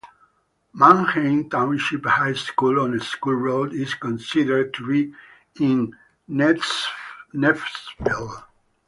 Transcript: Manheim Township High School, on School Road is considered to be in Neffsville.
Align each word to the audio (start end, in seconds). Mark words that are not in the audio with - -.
Manheim 0.73 1.47
Township 1.47 2.07
High 2.07 2.33
School, 2.33 2.79
on 2.79 2.99
School 3.01 3.35
Road 3.35 3.73
is 3.73 3.93
considered 3.93 4.73
to 4.73 4.87
be 4.87 5.13
in 5.59 5.95
Neffsville. 6.27 6.87